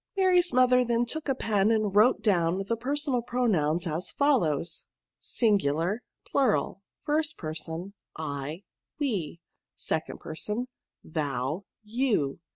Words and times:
Mary's 0.17 0.51
mother 0.51 0.83
then 0.83 1.05
took 1.05 1.29
a 1.29 1.35
pen, 1.35 1.69
and 1.69 1.95
wrote 1.95 2.23
down 2.23 2.63
the 2.67 2.75
personal 2.75 3.21
pronouns, 3.21 3.85
as 3.85 4.09
follows:— 4.09 4.85
Singular. 5.19 6.01
Plural. 6.25 6.81
First 7.05 7.37
Person, 7.37 7.93
I, 8.17 8.63
We. 8.97 9.41
Second 9.75 10.19
Person, 10.19 10.67
Thou, 11.03 11.65
You. 11.83 12.39